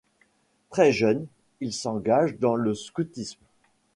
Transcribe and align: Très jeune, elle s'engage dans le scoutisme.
Très 0.71 0.91
jeune, 0.91 1.27
elle 1.61 1.71
s'engage 1.73 2.39
dans 2.39 2.55
le 2.55 2.73
scoutisme. 2.73 3.45